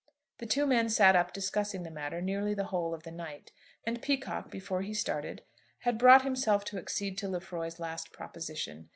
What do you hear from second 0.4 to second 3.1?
two men sat up discussing the matter nearly the whole of